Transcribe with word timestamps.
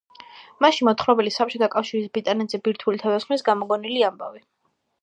მასში 0.65 0.87
მოთხრობილი 0.87 1.33
საბჭოთა 1.35 1.69
კავშირის 1.75 2.09
ბრიტანეთზე 2.17 2.63
ბირთვული 2.65 3.05
თავდასხმის 3.05 3.47
გამოგონილი 3.53 4.07
ამბავი. 4.13 4.47